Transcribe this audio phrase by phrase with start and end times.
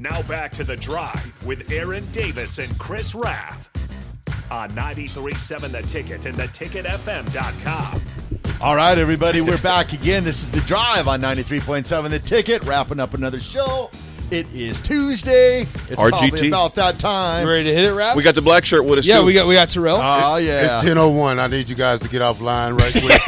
[0.00, 3.68] Now back to the drive with Aaron Davis and Chris Raff
[4.50, 8.00] on 93.7 The Ticket and theticketfm.com.
[8.62, 10.24] All right, everybody, we're back again.
[10.24, 13.90] This is the drive on 93.7 The Ticket, wrapping up another show.
[14.30, 15.64] It is Tuesday.
[15.64, 16.48] It's probably RGT.
[16.48, 17.44] about that time.
[17.44, 18.16] You ready to hit it, Raff?
[18.16, 19.06] We got the black shirt with us.
[19.06, 19.26] yeah, too.
[19.26, 19.98] we got we got Terrell.
[20.00, 20.76] Oh, yeah.
[20.76, 21.38] It's ten oh one.
[21.38, 23.20] I need you guys to get offline right quick.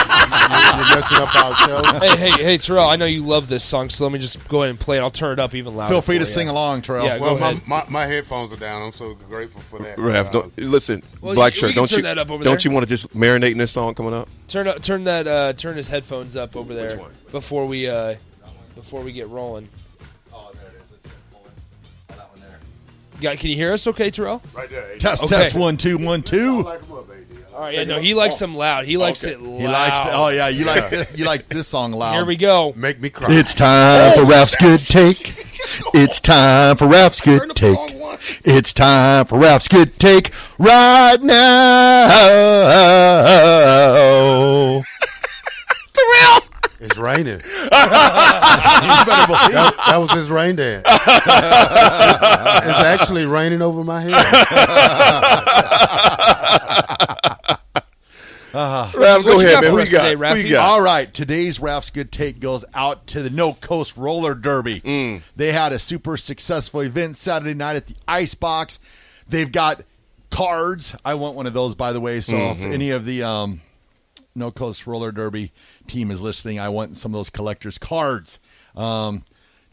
[0.44, 0.76] Okay?
[0.76, 1.98] You're messing up our show.
[2.00, 2.88] hey, hey, hey, Terrell!
[2.88, 5.00] I know you love this song, so let me just go ahead and play it.
[5.00, 5.92] I'll turn it up even louder.
[5.94, 6.34] Feel free for to you.
[6.34, 7.04] sing along, Terrell.
[7.04, 7.66] Yeah, Well, go my, ahead.
[7.68, 8.82] my, my headphones are down.
[8.82, 9.98] I'm so grateful for that.
[9.98, 11.68] Raff, Uh, don't, listen, Well, black you- we shirt.
[11.70, 12.02] can Don't turn you?
[12.04, 12.70] that up over don't there.
[12.70, 14.28] you want to just marinate in this song coming up?
[14.48, 17.10] Turn up, turn that, uh, turn his headphones up over there one?
[17.32, 18.14] before we, uh,
[18.74, 19.68] before we get rolling.
[23.20, 23.86] Got, can you hear us?
[23.86, 24.42] Okay, Terrell.
[24.52, 24.92] right there.
[24.94, 25.00] AD.
[25.00, 25.36] Test, Okay.
[25.36, 26.62] test, one, two, one, I two.
[26.62, 27.33] like 'em up, AD.
[27.54, 28.46] All right, yeah, no, he likes oh.
[28.46, 28.84] them loud.
[28.84, 29.60] He likes it loud.
[29.60, 30.00] He likes.
[30.00, 32.14] To, oh yeah, you like this, you like this song loud.
[32.14, 32.72] Here we go.
[32.74, 33.28] Make me cry.
[33.30, 35.46] It's time for Raff's good take.
[35.94, 37.78] It's time for Raff's good take.
[38.44, 42.10] It's time for Raff's good take right now.
[46.80, 47.26] It's raining.
[47.26, 47.80] You better
[49.54, 50.84] That, that was his rain dance.
[50.86, 54.10] it's actually raining over my head.
[58.96, 59.70] Raff, What go ahead, got man.
[59.72, 60.08] for Who you got?
[60.08, 60.68] today, Who you got?
[60.70, 64.80] All right, today's Raff's Good Take goes out to the No Coast Roller Derby.
[64.82, 65.22] Mm.
[65.36, 68.78] They had a super successful event Saturday night at the Icebox.
[69.28, 69.82] They've got
[70.30, 70.94] cards.
[71.04, 72.20] I want one of those, by the way.
[72.20, 72.62] So Mm-hmm.
[72.62, 73.60] if any of the um,
[74.34, 75.52] No Coast Roller Derby
[75.86, 78.38] team is listening, I want some of those collectors' cards.
[78.76, 79.24] Um,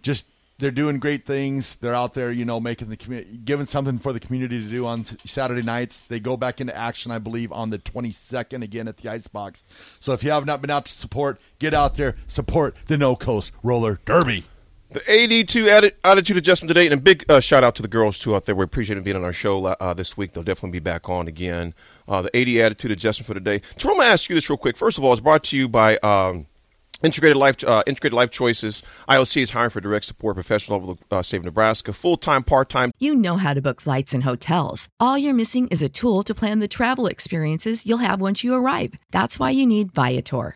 [0.01, 0.25] just
[0.61, 1.75] they're doing great things.
[1.75, 4.85] They're out there, you know, making the community, giving something for the community to do
[4.85, 6.01] on Saturday nights.
[6.01, 9.63] They go back into action, I believe, on the 22nd again at the Icebox.
[9.99, 13.15] So if you have not been out to support, get out there, support the No
[13.15, 14.45] Coast Roller Derby.
[14.91, 18.35] The AD2 attitude adjustment today, and a big uh, shout out to the girls too
[18.35, 18.55] out there.
[18.55, 20.33] We appreciate them being on our show uh, this week.
[20.33, 21.73] They'll definitely be back on again.
[22.09, 23.59] Uh, the AD attitude adjustment for today.
[23.77, 24.75] Terrell, I'm gonna ask you this real quick.
[24.75, 26.47] First of all, it's brought to you by um,
[27.03, 28.83] Integrated Life uh, Integrated Life Choices.
[29.09, 32.43] ILC is hiring for direct support professional over the uh, state of Nebraska, full time,
[32.43, 32.91] part time.
[32.99, 34.87] You know how to book flights and hotels.
[34.99, 38.53] All you're missing is a tool to plan the travel experiences you'll have once you
[38.53, 38.93] arrive.
[39.11, 40.55] That's why you need Viator.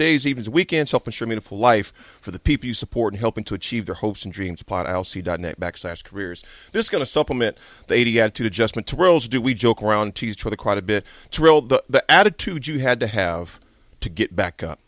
[0.00, 1.92] Days, evenings, weekends, helping ensure a meaningful life
[2.22, 4.62] for the people you support and helping to achieve their hopes and dreams.
[4.62, 6.42] Apply to ilc.net backslash careers.
[6.72, 8.86] This is going to supplement the AD attitude adjustment.
[8.86, 11.04] Terrell's do we joke around and tease each other quite a bit.
[11.30, 13.60] Terrell, the, the attitude you had to have
[14.00, 14.78] to get back up,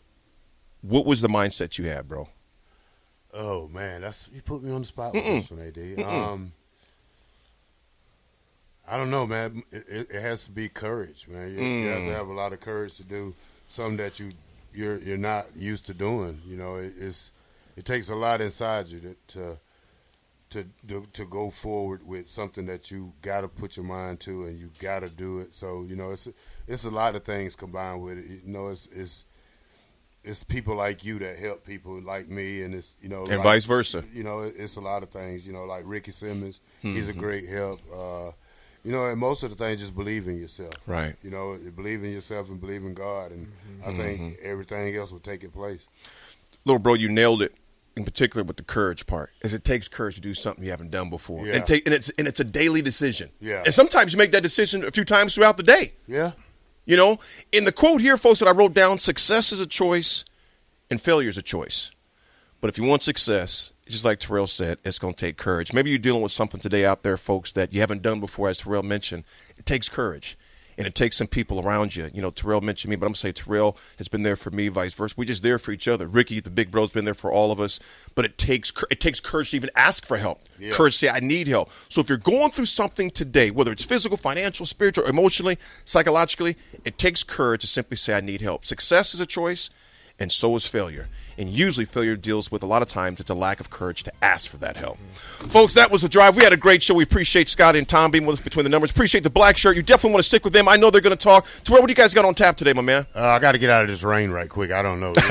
[0.81, 2.29] what was the mindset you had, bro?
[3.35, 6.03] Oh man, that's you put me on the spot with this one, AD.
[6.03, 6.53] Um,
[8.87, 9.61] I don't know, man.
[9.71, 11.51] It, it, has to be courage, man.
[11.51, 13.35] You, you have to have a lot of courage to do
[13.67, 14.31] something that you
[14.73, 16.41] you're you're not used to doing.
[16.45, 17.31] You know, it, it's
[17.75, 19.57] it takes a lot inside you to to,
[20.49, 24.45] to, to to go forward with something that you got to put your mind to
[24.45, 25.53] and you got to do it.
[25.53, 26.27] So you know, it's
[26.67, 28.25] it's a lot of things combined with it.
[28.25, 29.25] You know, it's it's
[30.23, 33.43] it's people like you that help people like me, and it's you know, and like,
[33.43, 34.03] vice versa.
[34.13, 35.45] You know, it's a lot of things.
[35.45, 36.95] You know, like Ricky Simmons, mm-hmm.
[36.95, 37.81] he's a great help.
[37.93, 38.31] Uh,
[38.83, 40.73] you know, and most of the things just believe in yourself.
[40.85, 41.15] Right.
[41.23, 43.89] You know, believe in yourself and believe in God, and mm-hmm.
[43.89, 45.87] I think everything else will take its place.
[46.65, 47.55] Little bro, you nailed it.
[47.95, 50.89] In particular, with the courage part, is it takes courage to do something you haven't
[50.89, 51.57] done before, Yeah.
[51.57, 53.29] and take and it's and it's a daily decision.
[53.39, 53.61] Yeah.
[53.63, 55.93] And sometimes you make that decision a few times throughout the day.
[56.07, 56.31] Yeah.
[56.85, 57.19] You know,
[57.51, 60.25] in the quote here, folks, that I wrote down, success is a choice
[60.89, 61.91] and failure is a choice.
[62.61, 65.73] But if you want success, just like Terrell said, it's going to take courage.
[65.73, 68.59] Maybe you're dealing with something today out there, folks, that you haven't done before, as
[68.59, 69.23] Terrell mentioned.
[69.57, 70.37] It takes courage.
[70.75, 72.09] And it takes some people around you.
[72.13, 74.49] You know, Terrell mentioned me, but I'm going to say Terrell has been there for
[74.49, 75.13] me, vice versa.
[75.15, 76.07] We're just there for each other.
[76.07, 77.79] Ricky, the big bro's been there for all of us.
[78.15, 80.41] But it takes it takes courage to even ask for help.
[80.57, 80.73] Yeah.
[80.73, 81.69] Courage to say, I need help.
[81.89, 86.97] So if you're going through something today, whether it's physical, financial, spiritual, emotionally, psychologically, it
[86.97, 88.65] takes courage to simply say, I need help.
[88.65, 89.69] Success is a choice,
[90.19, 91.07] and so is failure.
[91.37, 94.13] And usually, failure deals with a lot of times it's a lack of courage to
[94.21, 94.99] ask for that help.
[95.49, 96.35] Folks, that was the drive.
[96.35, 96.93] We had a great show.
[96.93, 98.91] We appreciate Scott and Tom being with us between the numbers.
[98.91, 99.75] Appreciate the black shirt.
[99.75, 100.67] You definitely want to stick with them.
[100.67, 101.47] I know they're going to talk.
[101.63, 103.07] Terrell, what do you guys got on tap today, my man?
[103.15, 104.71] Uh, I got to get out of this rain right quick.
[104.71, 105.13] I don't know.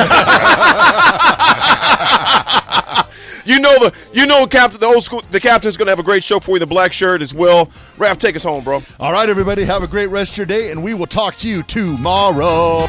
[3.45, 6.05] You know the you know captain the old school the captain's going to have a
[6.05, 6.59] great show for you.
[6.61, 7.71] The black shirt as well.
[7.99, 8.83] Raff, take us home, bro.
[9.01, 11.49] All right, everybody, have a great rest of your day, and we will talk to
[11.49, 12.89] you tomorrow.